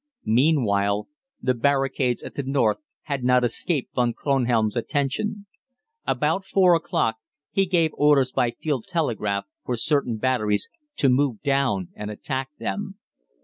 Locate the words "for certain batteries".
9.63-10.67